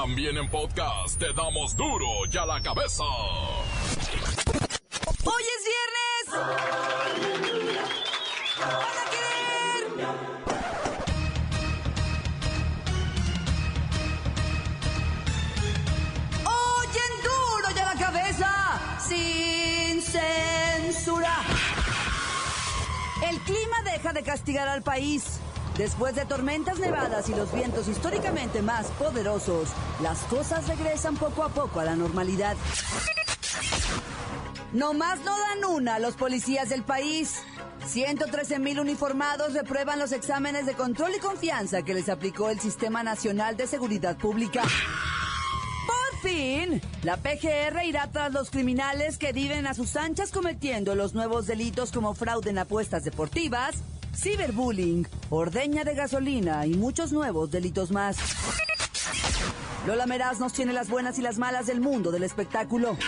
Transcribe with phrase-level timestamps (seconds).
[0.00, 3.02] También en podcast te damos duro y a la cabeza.
[5.24, 6.30] ¡Hoy es viernes!
[8.60, 9.82] ¡Van a querer!
[16.46, 18.50] ¡Oyen duro y a la cabeza!
[19.00, 21.42] ¡Sin censura!
[23.28, 25.40] El clima deja de castigar al país.
[25.78, 29.68] Después de tormentas nevadas y los vientos históricamente más poderosos,
[30.02, 32.56] las cosas regresan poco a poco a la normalidad.
[34.72, 37.36] No más no dan una los policías del país.
[37.86, 43.04] 113 mil uniformados reprueban los exámenes de control y confianza que les aplicó el Sistema
[43.04, 44.64] Nacional de Seguridad Pública.
[45.86, 51.14] Por fin, la PGR irá tras los criminales que viven a sus anchas cometiendo los
[51.14, 53.76] nuevos delitos como fraude en apuestas deportivas,
[54.18, 58.16] ciberbullying, ordeña de gasolina y muchos nuevos delitos más.
[59.86, 62.98] Lola Meraz nos tiene las buenas y las malas del mundo del espectáculo.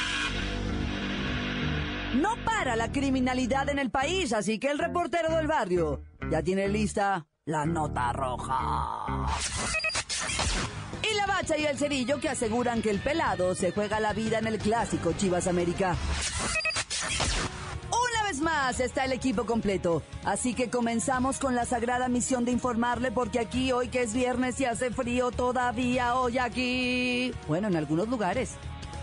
[2.15, 6.69] No para la criminalidad en el país, así que el reportero del barrio ya tiene
[6.69, 9.27] lista la nota roja.
[11.03, 14.39] Y la bacha y el cerillo que aseguran que el pelado se juega la vida
[14.39, 15.97] en el clásico Chivas América.
[18.41, 23.39] Más está el equipo completo, así que comenzamos con la sagrada misión de informarle porque
[23.39, 27.35] aquí hoy que es viernes y hace frío todavía hoy aquí.
[27.47, 28.53] Bueno, en algunos lugares.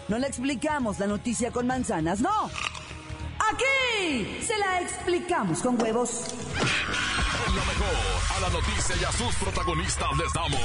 [0.08, 2.50] No le explicamos la noticia con manzanas, no.
[3.52, 6.34] Aquí se la explicamos con huevos.
[8.40, 10.62] La noticia y a sus protagonistas les damos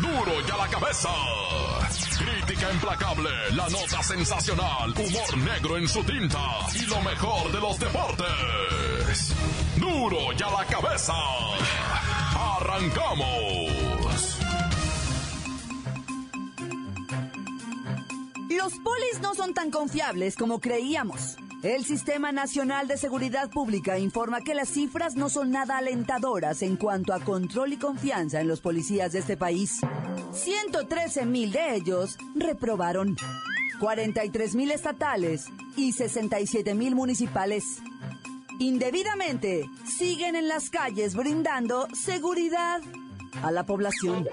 [0.00, 1.08] duro y a la cabeza.
[2.18, 6.38] Crítica implacable, la nota sensacional, humor negro en su tinta
[6.74, 9.34] y lo mejor de los deportes.
[9.76, 11.14] Duro y a la cabeza.
[12.56, 14.38] Arrancamos.
[18.50, 21.36] Los polis no son tan confiables como creíamos.
[21.62, 26.76] El Sistema Nacional de Seguridad Pública informa que las cifras no son nada alentadoras en
[26.76, 29.80] cuanto a control y confianza en los policías de este país.
[30.32, 33.16] 113 mil de ellos reprobaron,
[33.80, 35.46] 43 mil estatales
[35.76, 37.64] y 67 mil municipales.
[38.60, 42.80] Indebidamente siguen en las calles brindando seguridad
[43.42, 44.28] a la población.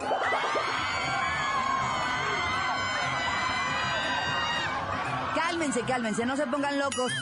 [5.56, 7.14] Cálmense, cálmense, no se pongan locos.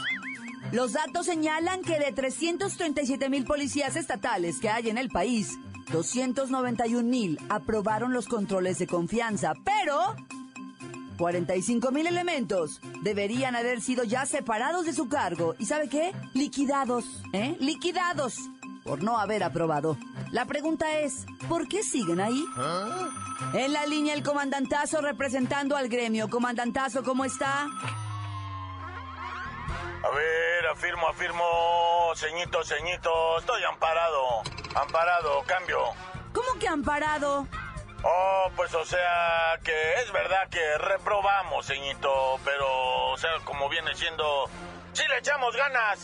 [0.71, 5.59] Los datos señalan que de 337 mil policías estatales que hay en el país,
[5.91, 10.15] 291 mil aprobaron los controles de confianza, pero
[11.19, 16.11] 45 mil elementos deberían haber sido ya separados de su cargo y ¿sabe qué?
[16.33, 17.55] Liquidados, ¿eh?
[17.59, 18.39] Liquidados
[18.83, 19.95] por no haber aprobado.
[20.31, 22.43] La pregunta es, ¿por qué siguen ahí?
[23.53, 26.31] En la línea el comandantazo representando al gremio.
[26.31, 27.67] Comandantazo, ¿cómo está?
[30.03, 34.41] A ver, afirmo, afirmo, ceñito, ceñito, estoy amparado,
[34.75, 35.79] amparado, cambio.
[36.33, 37.47] ¿Cómo que han parado?
[38.03, 43.95] Oh, pues o sea que es verdad que reprobamos, ceñito, pero o sea, como viene
[43.95, 44.49] siendo,
[44.91, 46.01] sí le echamos ganas.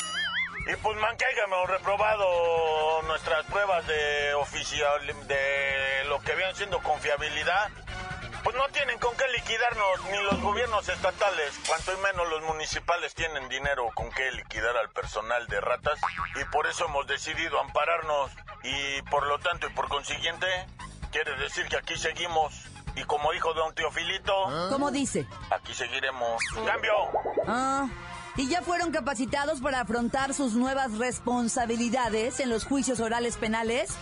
[0.72, 6.80] Y pues man, que hayamos reprobado nuestras pruebas de oficial, de lo que viene siendo
[6.80, 7.70] confiabilidad,
[8.44, 13.14] pues no tienen con qué liquidarnos ni los gobiernos estatales, cuanto y menos los municipales
[13.14, 16.00] tienen dinero con qué liquidar al personal de ratas
[16.40, 18.32] y por eso hemos decidido ampararnos
[18.64, 20.46] y por lo tanto y por consiguiente
[21.12, 22.54] quiere decir que aquí seguimos
[22.96, 24.34] y como dijo don Teofilito,
[24.70, 25.26] ¿Cómo dice?
[25.52, 26.42] aquí seguiremos.
[26.66, 26.92] Cambio.
[27.48, 27.88] Ah,
[28.36, 33.96] ¿y ya fueron capacitados para afrontar sus nuevas responsabilidades en los juicios orales penales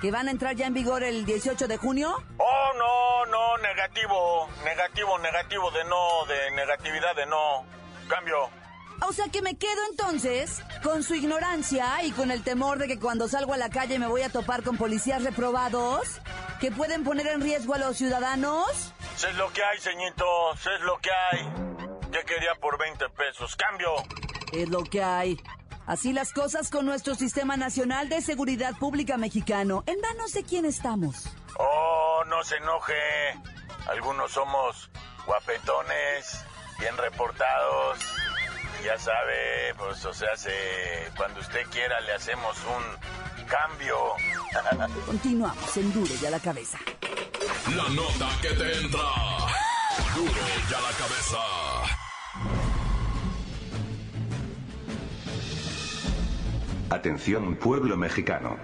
[0.00, 2.16] que van a entrar ya en vigor el 18 de junio?
[2.38, 7.64] Oh, no, no, negativo, negativo, negativo de no, de negatividad de no.
[8.08, 8.50] Cambio.
[9.02, 12.98] O sea que me quedo entonces con su ignorancia y con el temor de que
[12.98, 16.20] cuando salgo a la calle me voy a topar con policías reprobados
[16.60, 18.92] que pueden poner en riesgo a los ciudadanos.
[19.16, 20.24] Es lo que hay, ceñito,
[20.62, 21.70] sé es lo que hay.
[22.12, 23.56] ¿Qué quería por 20 pesos?
[23.56, 23.90] Cambio.
[24.52, 25.40] Es lo que hay.
[25.90, 29.82] Así las cosas con nuestro Sistema Nacional de Seguridad Pública mexicano.
[29.88, 31.24] En vano sé quién estamos.
[31.58, 32.94] Oh, no se enoje.
[33.88, 34.88] Algunos somos
[35.26, 36.44] guapetones,
[36.78, 37.98] bien reportados.
[38.84, 40.52] Ya sabe, pues o sea, se,
[41.16, 43.96] cuando usted quiera le hacemos un cambio.
[45.06, 46.78] Continuamos en Duro y a la cabeza.
[47.74, 49.00] La nota que te entra.
[50.14, 50.40] Duro
[50.70, 51.79] y a la cabeza.
[56.90, 58.56] Atención pueblo mexicano.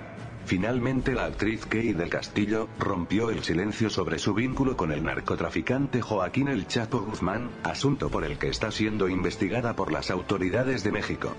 [0.47, 6.03] Finalmente la actriz Kay del Castillo rompió el silencio sobre su vínculo con el narcotraficante
[6.03, 10.91] Joaquín El Chapo Guzmán, asunto por el que está siendo investigada por las autoridades de
[10.91, 11.37] México.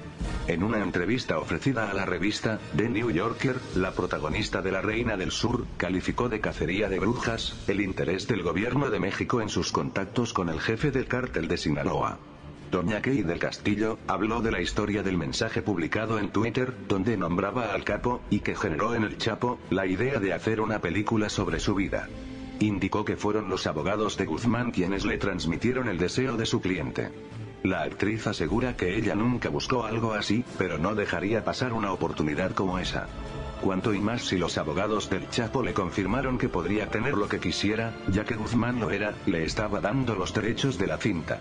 [0.48, 5.18] En una entrevista ofrecida a la revista The New Yorker, la protagonista de La Reina
[5.18, 9.74] del Sur calificó de cacería de brujas el interés del gobierno de México en sus
[9.74, 12.18] contactos con el jefe del cártel de Sinaloa.
[12.72, 17.74] Doña Kay del Castillo, habló de la historia del mensaje publicado en Twitter, donde nombraba
[17.74, 21.60] al capo, y que generó en el Chapo, la idea de hacer una película sobre
[21.60, 22.10] su vida.
[22.60, 27.10] Indicó que fueron los abogados de Guzmán quienes le transmitieron el deseo de su cliente.
[27.64, 32.52] La actriz asegura que ella nunca buscó algo así, pero no dejaría pasar una oportunidad
[32.52, 33.08] como esa.
[33.62, 37.40] Cuanto y más si los abogados del Chapo le confirmaron que podría tener lo que
[37.40, 41.40] quisiera, ya que Guzmán lo era, le estaba dando los derechos de la cinta.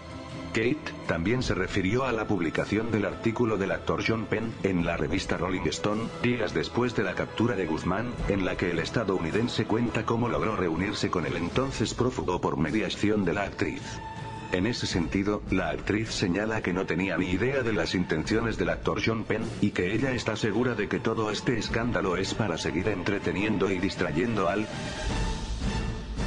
[0.56, 4.97] Kate también se refirió a la publicación del artículo del actor John Penn en la
[4.97, 9.67] revista Rolling Stone, días después de la captura de Guzmán, en la que el estadounidense
[9.67, 13.82] cuenta cómo logró reunirse con el entonces prófugo por mediación de la actriz.
[14.50, 18.70] En ese sentido, la actriz señala que no tenía ni idea de las intenciones del
[18.70, 22.56] actor John Penn, y que ella está segura de que todo este escándalo es para
[22.56, 24.67] seguir entreteniendo y distrayendo al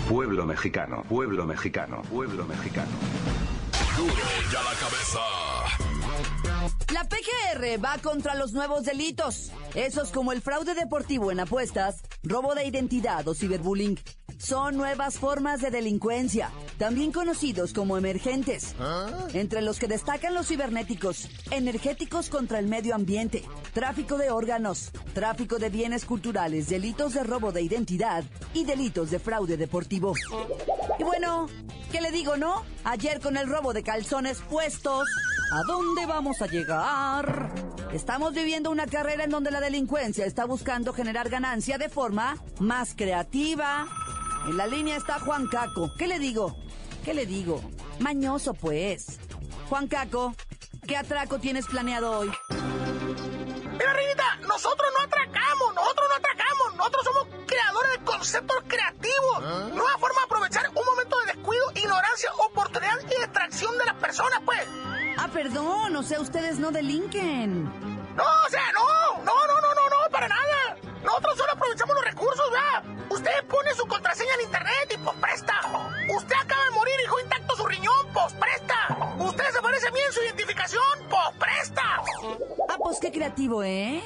[0.08, 2.92] pueblo mexicano, pueblo mexicano, pueblo mexicano.
[4.00, 4.14] Duro
[4.54, 5.20] la cabeza.
[6.94, 12.56] La PGR va contra los nuevos delitos, esos como el fraude deportivo en apuestas, robo
[12.56, 14.00] de identidad o ciberbullying.
[14.38, 18.74] Son nuevas formas de delincuencia, también conocidos como emergentes,
[19.34, 23.44] entre los que destacan los cibernéticos, energéticos contra el medio ambiente,
[23.74, 28.24] tráfico de órganos, tráfico de bienes culturales, delitos de robo de identidad
[28.54, 30.14] y delitos de fraude deportivo.
[30.98, 31.48] Y bueno,
[31.92, 32.64] ¿qué le digo, no?
[32.84, 35.08] Ayer con el robo de calzones puestos,
[35.52, 37.54] ¿a dónde vamos a llegar?
[37.94, 42.94] Estamos viviendo una carrera en donde la delincuencia está buscando generar ganancia de forma más
[42.96, 43.88] creativa.
[44.48, 45.92] En la línea está Juan Caco.
[45.98, 46.58] ¿Qué le digo?
[47.04, 47.62] ¿Qué le digo?
[48.00, 49.20] Mañoso, pues.
[49.70, 50.36] Juan Caco,
[50.88, 52.32] ¿qué atraco tienes planeado hoy?
[52.50, 59.40] Mira, Reinita, nosotros no atracamos, nosotros no atracamos, nosotros somos creadores de conceptos creativos.
[60.00, 60.09] Forma
[64.46, 64.68] pues.
[65.18, 67.64] Ah, perdón, o sea, ustedes no delinquen.
[68.16, 70.78] No, o sea, no, no, no, no, no, no, para nada.
[71.04, 72.84] Nosotros solo aprovechamos los recursos, ¿verdad?
[73.10, 75.56] Usted pone su contraseña en internet y pues presta.
[76.16, 79.16] Usted acaba de morir y dejó intacto su riñón, pues presta.
[79.20, 81.84] Usted se parece bien su identificación, pues presta.
[82.70, 84.04] Ah, pues qué creativo, ¿eh?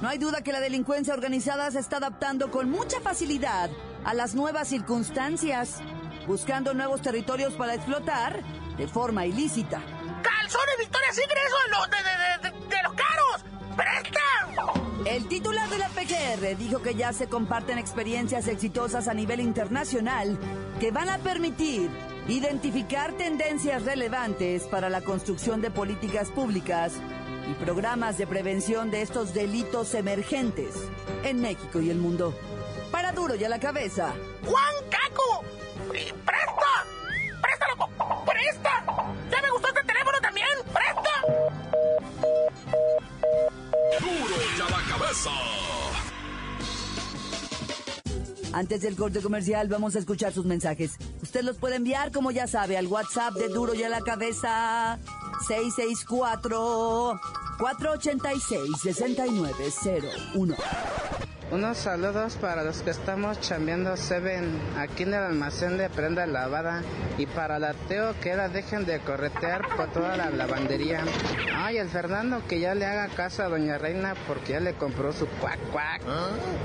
[0.00, 3.70] No hay duda que la delincuencia organizada se está adaptando con mucha facilidad
[4.04, 5.80] a las nuevas circunstancias,
[6.26, 8.42] buscando nuevos territorios para explotar
[8.76, 9.82] de forma ilícita.
[10.22, 11.90] Calzones Victoria Secret, eso de los,
[12.42, 13.44] de, de, los caros.
[13.76, 15.10] ¡Presta!
[15.10, 20.38] El titular de la PGR dijo que ya se comparten experiencias exitosas a nivel internacional
[20.80, 21.90] que van a permitir
[22.28, 26.94] identificar tendencias relevantes para la construcción de políticas públicas
[27.50, 30.74] y programas de prevención de estos delitos emergentes
[31.22, 32.34] en México y el mundo.
[32.90, 34.14] Para duro y a la cabeza.
[34.46, 34.74] ¡Juan!
[48.64, 50.92] Antes del corte comercial vamos a escuchar sus mensajes.
[51.22, 54.98] Usted los puede enviar, como ya sabe, al WhatsApp de Duro y a la Cabeza
[55.46, 57.20] 664
[57.58, 60.54] 486 6901.
[61.50, 66.82] Unos saludos para los que estamos chambeando Seven aquí en el almacén de prenda lavada
[67.18, 71.04] y para la Teo que la dejen de corretear por toda la lavandería.
[71.54, 75.12] Ay, el Fernando que ya le haga caso a Doña Reina porque ya le compró
[75.12, 76.02] su cuac cuac.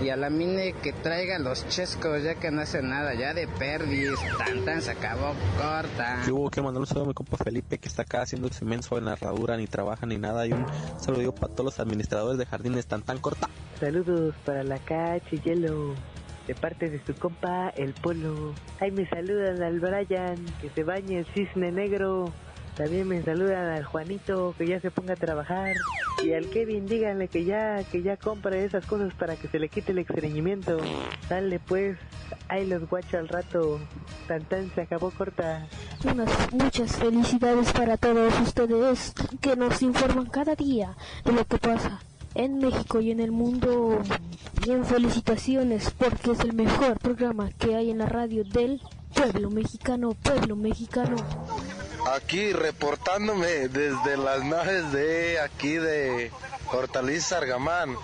[0.01, 3.47] Y a la Mine que traiga los chescos ya que no hace nada, ya de
[3.47, 4.17] perdis.
[4.37, 6.23] Tan tan se acabó corta.
[6.25, 8.97] Yo hubo que mandar un saludo a mi compa Felipe que está acá haciendo inmenso
[8.97, 10.47] en la herradura, ni trabaja ni nada.
[10.47, 10.65] Y un
[10.97, 13.49] saludo para todos los administradores de jardines tan tan corta.
[13.79, 15.95] Saludos para la calle Hielo,
[16.47, 18.53] de parte de su compa El Polo.
[18.79, 22.31] Ahí me saludan al Brian, que se bañe el cisne negro.
[22.75, 25.75] También me saludan al Juanito, que ya se ponga a trabajar.
[26.23, 29.69] Y al Kevin, díganle que ya, que ya compre esas cosas para que se le
[29.69, 30.77] quite el estreñimiento.
[31.29, 31.97] Dale pues,
[32.47, 33.79] ahí los guacho al rato.
[34.27, 35.67] Tan se acabó corta.
[36.03, 40.95] Unas muchas felicidades para todos ustedes que nos informan cada día
[41.25, 41.99] de lo que pasa
[42.39, 44.01] en México y en el mundo.
[44.65, 48.81] Bien, felicitaciones porque es el mejor programa que hay en la radio del
[49.13, 51.17] pueblo mexicano, pueblo mexicano.
[52.15, 56.31] Aquí reportándome desde las naves de aquí de
[56.71, 57.95] Hortaliza Argamán.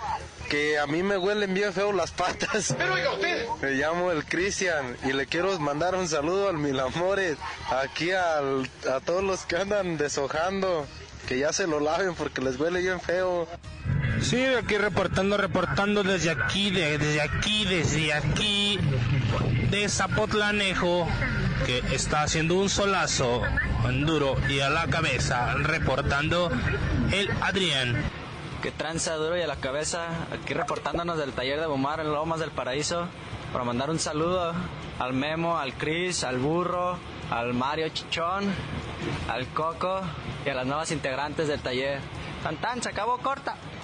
[0.50, 2.74] que a mí me huelen bien feo las patas.
[2.78, 3.46] Pero oiga usted.
[3.62, 7.36] Me llamo el Cristian y le quiero mandar un saludo al Mil Amores,
[7.70, 10.86] aquí al, a todos los que andan deshojando,
[11.26, 13.48] que ya se lo laven porque les huele bien feo.
[14.20, 18.78] Sí, aquí reportando, reportando desde aquí, de- desde aquí, desde aquí,
[19.70, 21.06] de Zapotlanejo,
[21.66, 23.42] que está haciendo un solazo
[24.04, 26.50] duro y a la cabeza, reportando
[27.12, 27.96] el Adrián.
[28.62, 32.40] Que tranza duro y a la cabeza, aquí reportándonos del taller de Bomar en Lomas
[32.40, 33.06] del Paraíso,
[33.52, 34.54] para mandar un saludo
[34.98, 36.98] al Memo, al Chris, al Burro,
[37.30, 38.44] al Mario Chichón,
[39.28, 40.00] al Coco
[40.44, 42.00] y a las nuevas integrantes del taller.
[42.42, 43.56] Tan tan, se acabó corta.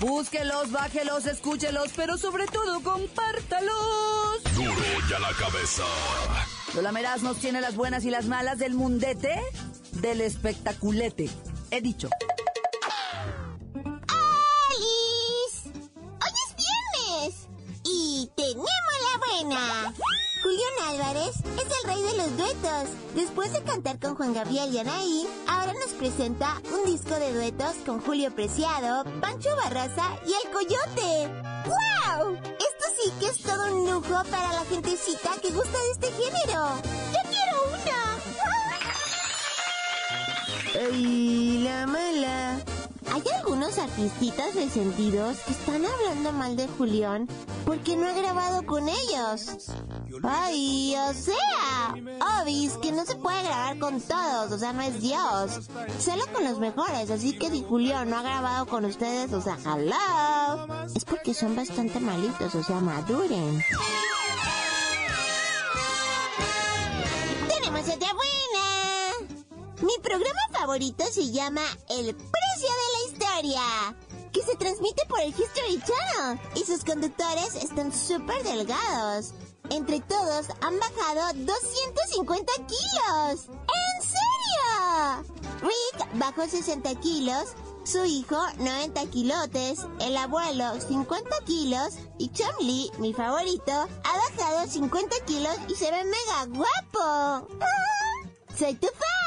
[0.00, 4.42] búsquelos, bájelos, escúchelos, pero sobre todo compártalos.
[4.54, 4.74] Duro
[5.08, 5.84] y a la cabeza.
[6.74, 9.40] Lola Meraz nos tiene las buenas y las malas del mundete
[10.00, 11.28] del espectaculete.
[11.70, 12.08] He dicho.
[23.14, 27.76] Después de cantar con Juan Gabriel y Anaí, ahora nos presenta un disco de duetos
[27.86, 31.28] con Julio Preciado, Pancho Barraza y El Coyote.
[31.64, 32.34] ¡Wow!
[32.34, 36.76] Esto sí que es todo un lujo para la gentecita que gusta de este género.
[37.12, 38.00] ¡Yo quiero una!
[40.92, 42.69] ¡Ay, la mala!
[43.12, 47.26] Hay algunos artistitas resentidos que están hablando mal de Julián
[47.64, 49.48] porque no ha grabado con ellos.
[50.22, 51.94] Ay, o sea,
[52.42, 55.68] obis que no se puede grabar con todos, o sea, no es Dios.
[55.98, 59.58] Solo con los mejores, así que si Julián no ha grabado con ustedes, o sea,
[59.64, 63.64] hello, es porque son bastante malitos, o sea, maduren.
[67.48, 69.32] Tenemos otra buena.
[69.82, 72.14] Mi programa favorito se llama El
[74.32, 79.32] Que se transmite por el History Channel y sus conductores están súper delgados.
[79.70, 83.46] Entre todos han bajado 250 kilos.
[83.48, 85.34] ¿En serio?
[85.62, 93.14] Rick bajó 60 kilos, su hijo 90 kilotes, el abuelo 50 kilos y Chumley, mi
[93.14, 97.48] favorito, ha bajado 50 kilos y se ve mega guapo.
[98.58, 99.19] ¡Soy tu fan!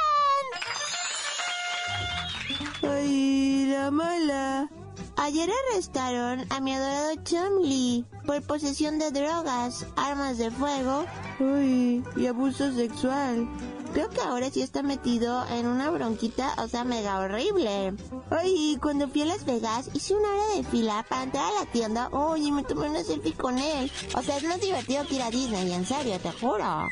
[2.84, 4.70] Ay, la mala.
[5.16, 11.06] Ayer arrestaron a mi adorado Chumley por posesión de drogas, armas de fuego
[11.40, 13.48] uy, y abuso sexual.
[13.94, 17.94] Creo que ahora sí está metido en una bronquita, o sea, mega horrible.
[18.32, 21.72] Ay, cuando fui a Las Vegas hice una hora de fila para entrar a la
[21.72, 23.92] tienda, uy, y me tomé una selfie con él.
[24.18, 26.88] O sea, es más divertido que ir a Disney, en serio, te juro.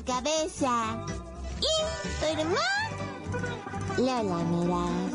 [0.00, 1.06] La cabeza.
[2.20, 2.56] Informó
[3.98, 5.12] Lola Meraz.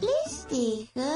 [0.00, 1.10] Les dejo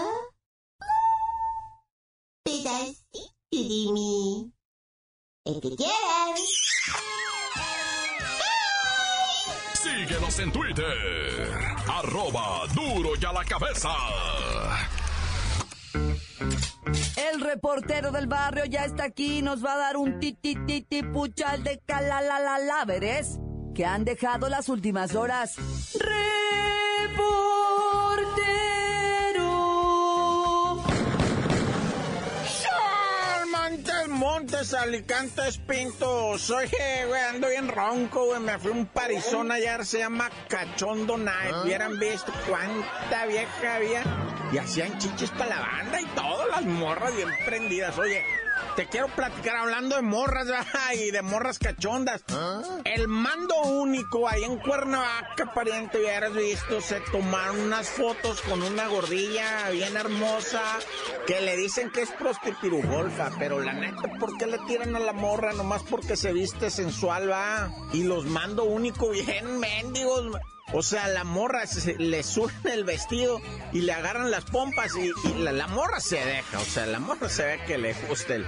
[2.42, 4.52] pedacito de mí.
[5.44, 6.34] El que quieran.
[9.74, 13.90] Síguenos en Twitter, arroba duro y a la cabeza.
[17.38, 20.56] El reportero del barrio ya está aquí y nos va a dar un titi
[21.04, 23.38] puchal de calalalaveres
[23.76, 25.54] que han dejado las últimas horas.
[25.94, 27.28] ¡Reportero!
[33.52, 36.50] Montes, Montes, Alicantes, Pintos.
[36.50, 38.40] Oye, güey, ando bien ronco, güey.
[38.40, 41.54] Me fui a un parizón ayer, se llama Cachondo Night.
[41.62, 44.02] Hubieran visto cuánta vieja había.
[44.52, 47.98] Y hacían chichis para la banda y todas las morras bien prendidas.
[47.98, 48.24] Oye,
[48.76, 50.92] te quiero platicar hablando de morras ¿verdad?
[50.94, 52.24] y de morras cachondas.
[52.84, 58.86] El mando único ahí en Cuernavaca, pariente, hubieras visto, se tomaron unas fotos con una
[58.86, 60.62] gordilla bien hermosa
[61.26, 65.12] que le dicen que es prostiturugolfa, pero la neta, ¿por qué le tiran a la
[65.12, 67.70] morra nomás porque se viste sensual, va?
[67.92, 70.36] Y los mando único bien mendigos.
[70.72, 73.40] O sea, la morra se- le suben el vestido
[73.72, 76.58] y le agarran las pompas y, y la, la morra se deja.
[76.58, 78.46] O sea, la morra se ve que le gusta el...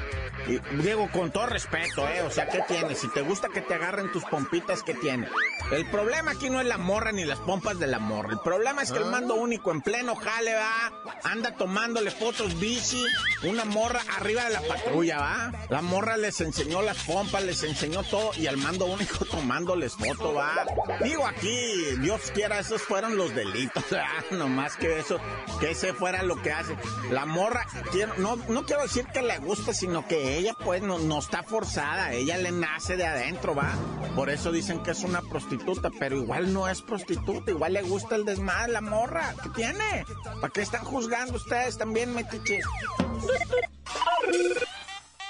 [0.51, 2.23] y digo, con todo respeto, ¿eh?
[2.23, 2.95] O sea, ¿qué tiene?
[2.95, 5.29] Si te gusta que te agarren tus pompitas, ¿qué tiene?
[5.71, 8.33] El problema aquí no es la morra ni las pompas de la morra.
[8.33, 10.93] El problema es que el mando único en pleno jale, va,
[11.23, 13.05] anda tomándole fotos bici,
[13.45, 15.53] una morra arriba de la patrulla, va.
[15.69, 20.35] La morra les enseñó las pompas, les enseñó todo y al mando único tomándoles foto,
[20.35, 20.67] va.
[21.03, 24.25] Digo aquí, Dios quiera, esos fueron los delitos, ¿verdad?
[24.33, 25.21] No más que eso,
[25.61, 26.77] que ese fuera lo que hace.
[27.11, 30.99] La morra, quiero, no, no quiero decir que le guste, sino que ella pues no,
[30.99, 33.75] no está forzada, ella le nace de adentro, va.
[34.17, 38.17] Por eso dicen que es una prostituta, pero igual no es prostituta, igual le gusta
[38.17, 40.05] el desmadre, la morra, ¿qué tiene?
[40.41, 42.65] ¿Para qué están juzgando ustedes también, metiches?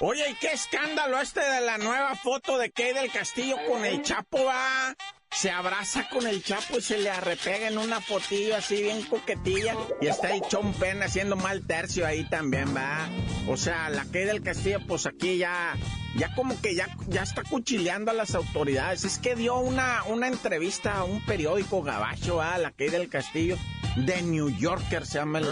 [0.01, 4.03] Oye, ¿y qué escándalo este de la nueva foto de Kay del Castillo con el
[4.03, 4.95] Chapo, va?
[5.33, 9.77] Se abraza con el Chapo y se le arrepega en una fotillo así bien coquetilla.
[10.01, 13.09] Y está ahí Chon Pen haciendo mal tercio ahí también, va.
[13.49, 15.77] O sea, la Kay del Castillo, pues aquí ya,
[16.17, 19.05] ya como que ya, ya está cuchileando a las autoridades.
[19.05, 23.57] Es que dio una, una entrevista a un periódico gabacho, va, la Kay del Castillo.
[23.97, 25.47] De New Yorker se llama el...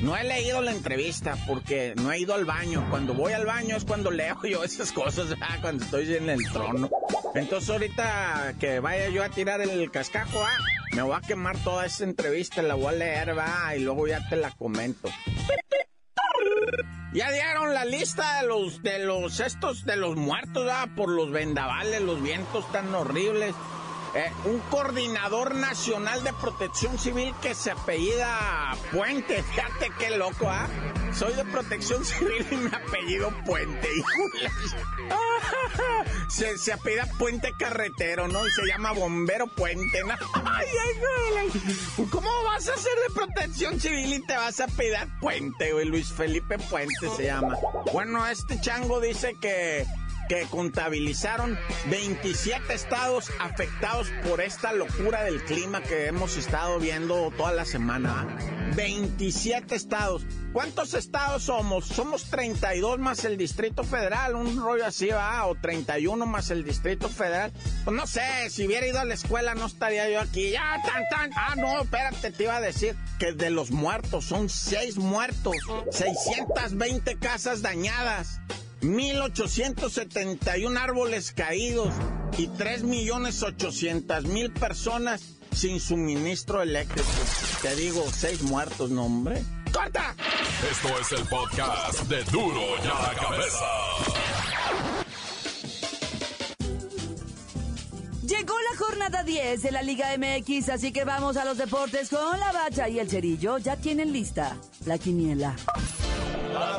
[0.00, 2.86] No he leído la entrevista porque no he ido al baño.
[2.90, 6.40] Cuando voy al baño es cuando leo yo esas cosas, ah, cuando estoy en el
[6.52, 6.90] trono.
[7.34, 10.56] Entonces ahorita que vaya yo a tirar el cascajo, ah,
[10.92, 14.26] me voy a quemar toda esa entrevista, la voy a leer, va, y luego ya
[14.28, 15.08] te la comento.
[17.12, 21.30] Ya dieron la lista de los, de los, estos, de los muertos, ah, por los
[21.30, 23.54] vendavales, los vientos tan horribles.
[24.14, 29.42] Eh, un coordinador nacional de protección civil que se apellida Puente.
[29.42, 30.68] Fíjate qué loco, ¿ah?
[31.14, 33.88] Soy de protección civil y me apellido Puente.
[36.28, 38.46] Se, se apellida Puente Carretero, ¿no?
[38.46, 40.14] Y se llama Bombero Puente, ¿no?
[42.10, 45.86] ¿Cómo vas a ser de protección civil y te vas a apellidar Puente, güey?
[45.86, 47.56] Luis Felipe Puente se llama.
[47.92, 49.86] Bueno, este chango dice que
[50.30, 57.50] que contabilizaron 27 estados afectados por esta locura del clima que hemos estado viendo toda
[57.50, 58.28] la semana.
[58.76, 60.24] 27 estados.
[60.52, 61.86] ¿Cuántos estados somos?
[61.86, 67.08] Somos 32 más el Distrito Federal, un rollo así, va, o 31 más el Distrito
[67.08, 67.52] Federal.
[67.82, 70.50] Pues no sé, si hubiera ido a la escuela no estaría yo aquí.
[70.50, 71.30] Ya, tan, tan.
[71.34, 75.56] Ah, no, espérate, te iba a decir que de los muertos son 6 muertos,
[75.90, 78.40] 620 casas dañadas.
[78.82, 81.92] 1.871 árboles caídos
[82.38, 87.08] y 3.800.000 personas sin suministro eléctrico.
[87.62, 89.42] Te digo, seis muertos, no, hombre.
[89.72, 90.14] ¡Corta!
[90.70, 93.64] Esto es el podcast de Duro y a la Cabeza.
[98.22, 102.38] Llegó la jornada 10 de la Liga MX, así que vamos a los deportes con
[102.38, 103.58] la bacha y el cerillo.
[103.58, 105.56] Ya tienen lista la quiniela.
[106.52, 106.78] ¡La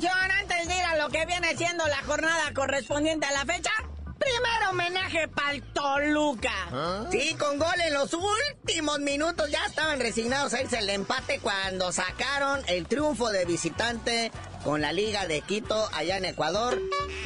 [0.00, 3.70] Atención, antes de ir a lo que viene siendo la jornada correspondiente a la fecha.
[4.18, 7.06] Primero homenaje pa'l Toluca.
[7.10, 11.92] Sí, con gol en los últimos minutos ya estaban resignados a irse el empate cuando
[11.92, 14.32] sacaron el triunfo de visitante
[14.64, 16.80] con la Liga de Quito allá en Ecuador.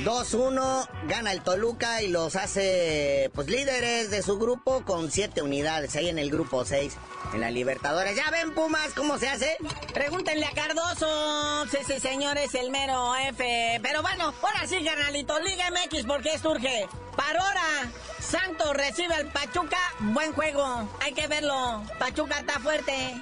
[0.05, 5.94] 2-1 gana el Toluca y los hace pues líderes de su grupo con 7 unidades
[5.97, 6.97] ahí en el grupo 6
[7.33, 8.16] en la Libertadores.
[8.16, 9.57] ¿Ya ven Pumas cómo se hace?
[9.92, 11.66] Pregúntenle a Cardoso.
[11.66, 13.81] Sí, señor, es el mero F.
[13.83, 15.38] Pero bueno, ahora sí, carnalito.
[15.40, 16.87] Liga MX, porque esto urge.
[17.16, 17.90] Parora.
[18.20, 19.79] Santos recibe al Pachuca.
[20.01, 20.88] Buen juego.
[21.01, 21.83] Hay que verlo.
[21.99, 23.14] Pachuca está fuerte.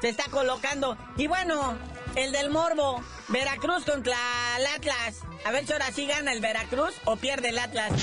[0.00, 0.96] Se está colocando.
[1.16, 1.78] Y bueno,
[2.16, 3.02] el del Morbo.
[3.28, 4.16] Veracruz contra
[4.58, 5.18] el Atlas.
[5.44, 7.92] A ver si ahora sí gana el Veracruz o pierde el Atlas.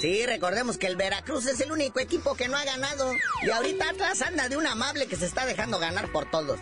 [0.00, 3.10] Sí, recordemos que el Veracruz es el único equipo que no ha ganado.
[3.42, 6.60] Y ahorita Atlas anda de un amable que se está dejando ganar por todos.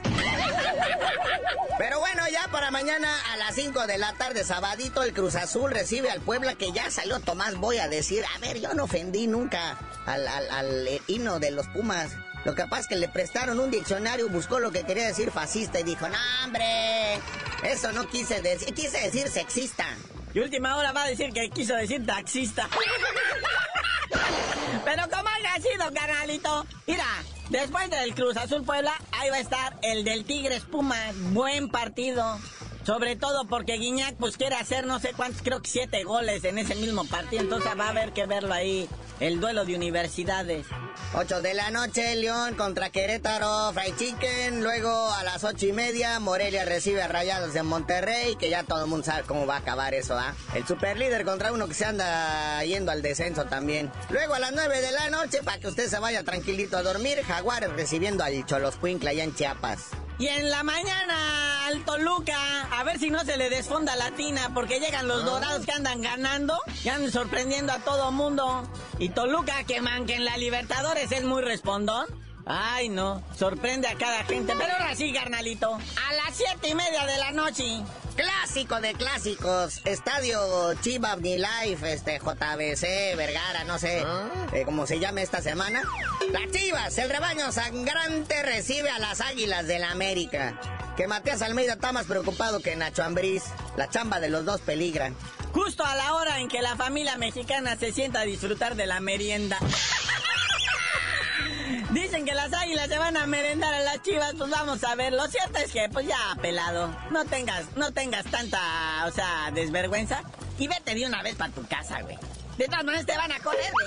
[1.77, 5.73] Pero bueno, ya para mañana a las 5 de la tarde, sabadito, el Cruz Azul
[5.73, 7.57] recibe al Puebla que ya salió Tomás.
[7.57, 12.13] Voy a decir, a ver, yo no ofendí nunca al, al, eh, de los Pumas.
[12.45, 15.85] Lo que es que le prestaron un diccionario, buscó lo que quería decir fascista y
[15.85, 17.21] dijo, no, hombre,
[17.63, 19.87] eso no quise decir, quise decir sexista.
[20.35, 22.69] Y última hora va a decir que quiso decir taxista.
[24.85, 27.05] Pero como haya sido, carnalito, mira,
[27.51, 31.15] después del Cruz Azul Puebla, ahí va a estar el del Tigres Pumas.
[31.33, 32.39] Buen partido.
[32.85, 36.59] Sobre todo porque Guiñac pues quiere hacer no sé cuántos, creo que siete goles en
[36.59, 37.43] ese mismo partido.
[37.43, 38.89] Entonces va a haber que verlo ahí
[39.23, 40.67] el duelo de universidades.
[41.15, 44.65] 8 de la noche, León contra Querétaro, Fried Chicken.
[44.65, 48.83] Luego a las ocho y media, Morelia recibe a Rayados de Monterrey, que ya todo
[48.83, 50.35] el mundo sabe cómo va a acabar eso, ¿ah?
[50.55, 53.93] El superlíder contra uno que se anda yendo al descenso también.
[54.11, 57.23] Luego a las 9 de la noche, para que usted se vaya tranquilito a dormir,
[57.23, 59.91] Jaguares recibiendo al Choloscuincle allá en Chiapas.
[60.19, 64.53] Y en la mañana al Toluca, a ver si no se le desfonda la tina,
[64.55, 68.63] porque llegan los dorados que andan ganando y andan sorprendiendo a todo mundo.
[68.99, 72.07] Y Toluca, que man, que en la Libertadores es muy respondón.
[72.45, 74.55] Ay, no, sorprende a cada gente.
[74.59, 77.83] Pero ahora sí, carnalito, a las siete y media de la noche.
[78.17, 80.39] Clásico de clásicos, Estadio
[80.83, 84.05] Chiva Life, este JBC, Vergara, no sé
[84.53, 85.83] eh, cómo se llama esta semana.
[86.31, 90.61] Las Chivas, el rebaño sangrante recibe a las Águilas del la América.
[90.97, 93.45] Que Matías Almeida está más preocupado que Nacho Ambriz.
[93.77, 95.13] La chamba de los dos peligra.
[95.53, 99.01] Justo a la hora en que la familia mexicana se sienta a disfrutar de la
[99.01, 99.59] merienda.
[101.91, 105.13] Dicen que las águilas se van a merendar a las chivas, pues vamos a ver.
[105.13, 108.59] Lo cierto es que, pues ya, pelado, no tengas, no tengas tanta,
[109.07, 110.23] o sea, desvergüenza
[110.59, 112.17] y vete de una vez para tu casa, güey.
[112.57, 113.87] De todas maneras te van a correr, güey.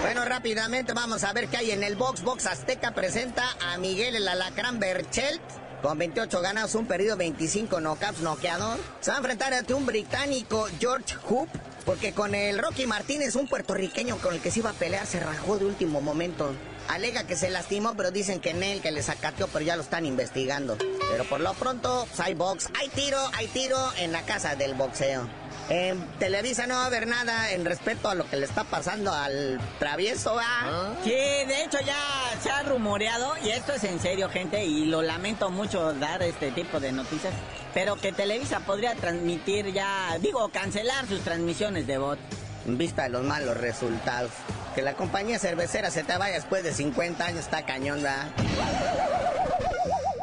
[0.00, 2.22] Bueno, rápidamente vamos a ver qué hay en el box.
[2.22, 5.42] Box Azteca presenta a Miguel el Alacrán Berchelt.
[5.84, 8.78] Con 28 ganados, un perdido, 25 knockouts, noqueador.
[9.00, 11.46] Se va a enfrentar ante un británico, George Hoop.
[11.84, 15.20] Porque con el Rocky Martínez, un puertorriqueño con el que se iba a pelear, se
[15.20, 16.54] rajó de último momento.
[16.88, 19.82] Alega que se lastimó, pero dicen que en él, que le sacateó, pero ya lo
[19.82, 20.78] están investigando.
[20.78, 24.72] Pero por lo pronto, pues, hay box, hay tiro, hay tiro en la casa del
[24.72, 25.28] boxeo.
[25.68, 29.12] En Televisa no va a haber nada en respecto a lo que le está pasando
[29.12, 30.92] al travieso, ¿ah?
[31.02, 31.96] Sí, de hecho ya
[32.42, 36.50] se ha rumoreado, y esto es en serio, gente, y lo lamento mucho dar este
[36.50, 37.32] tipo de noticias,
[37.72, 42.18] pero que Televisa podría transmitir ya, digo, cancelar sus transmisiones de bot.
[42.66, 44.30] En vista de los malos resultados.
[44.74, 48.28] Que la compañía cervecera se te vaya después de 50 años está cañón, ¿verdad?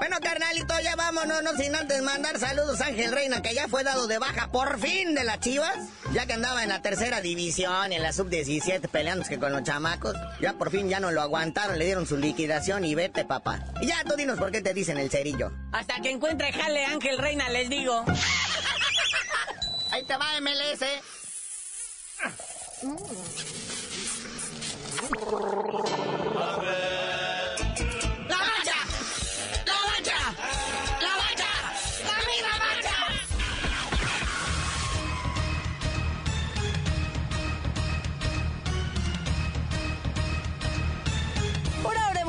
[0.02, 3.84] Bueno, carnalito, ya vámonos, no sin antes mandar saludos a Ángel Reina, que ya fue
[3.84, 5.78] dado de baja por fin de las chivas,
[6.12, 10.16] ya que andaba en la tercera división, en la sub-17, peleándose con los chamacos.
[10.40, 13.60] Ya por fin ya no lo aguantaron, le dieron su liquidación y vete, papá.
[13.80, 15.52] Y ya tú dinos por qué te dicen el cerillo.
[15.72, 18.04] Hasta que encuentre jale Ángel Reina, les digo.
[19.92, 20.82] Ahí te va, MLS.
[25.44, 26.08] ¡La